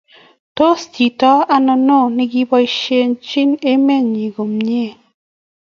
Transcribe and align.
tos 0.55 0.79
chito 0.93 1.31
anonon 1.55 2.05
ne 2.15 2.23
kiboisiechi 2.31 3.41
emet 3.71 4.03
nyin 4.13 4.31
komye? 4.35 4.85